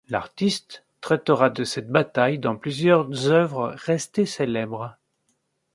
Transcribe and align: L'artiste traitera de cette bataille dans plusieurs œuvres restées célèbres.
L'artiste 0.09 0.83
traitera 0.99 1.51
de 1.51 1.63
cette 1.63 1.91
bataille 1.91 2.39
dans 2.39 2.55
plusieurs 2.57 3.27
œuvres 3.27 3.75
restées 3.77 4.25
célèbres. 4.25 4.97